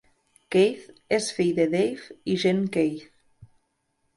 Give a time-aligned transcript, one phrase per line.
[0.53, 3.05] Keith és fill de Dave i Jean Keith.